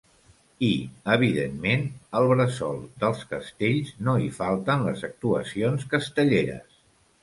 I 0.67 0.69
evidentment, 1.15 1.85
al 2.21 2.27
bressol 2.33 2.81
dels 3.05 3.23
castells 3.37 3.95
no 4.09 4.19
hi 4.27 4.35
falten 4.43 4.91
les 4.91 5.09
actuacions 5.15 5.91
castelleres. 5.97 6.87